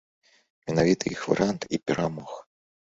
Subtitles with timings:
[0.69, 2.39] Менавіта іх варыянт і перамог.